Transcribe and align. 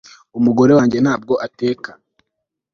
umugore 0.39 0.71
wanjye 0.77 0.97
ntabwo 1.03 1.33
ateka 1.45 1.89